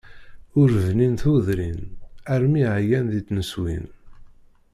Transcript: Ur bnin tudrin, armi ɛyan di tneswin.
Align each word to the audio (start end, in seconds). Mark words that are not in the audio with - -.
Ur 0.59 0.69
bnin 0.83 1.13
tudrin, 1.21 1.79
armi 2.33 2.63
ɛyan 2.75 3.05
di 3.11 3.21
tneswin. 3.25 3.85